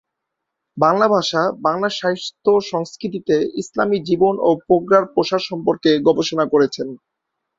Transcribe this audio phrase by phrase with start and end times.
[0.77, 6.87] বাংলা ভাষা, বাংলা সাহিত্য-সংস্কৃতিতে ইসলামি জীবন ও প্রজ্ঞার প্রসার সম্পর্কে গবেষণা করেছেন।